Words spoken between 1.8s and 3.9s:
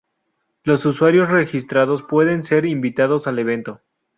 pueden ser invitados al evento.